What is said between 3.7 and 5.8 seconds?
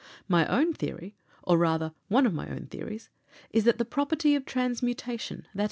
the property of transmutation, _i.